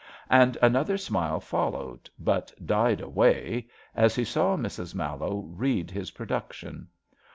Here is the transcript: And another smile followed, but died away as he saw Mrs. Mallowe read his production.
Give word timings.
And 0.31 0.57
another 0.63 0.97
smile 0.97 1.39
followed, 1.39 2.09
but 2.17 2.51
died 2.65 3.01
away 3.01 3.67
as 3.95 4.15
he 4.15 4.23
saw 4.23 4.57
Mrs. 4.57 4.95
Mallowe 4.95 5.45
read 5.51 5.91
his 5.91 6.09
production. 6.09 6.87